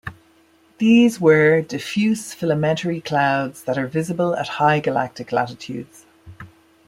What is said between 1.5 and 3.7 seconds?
diffuse filamentary clouds